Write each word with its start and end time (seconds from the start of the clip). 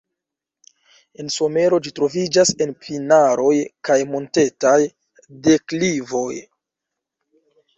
En 1.23 1.27
somero 1.33 1.79
ĝi 1.87 1.91
troviĝas 1.99 2.53
en 2.65 2.73
pinaroj 2.85 3.53
kaj 3.91 3.99
montetaj 4.15 4.75
deklivoj. 5.51 6.35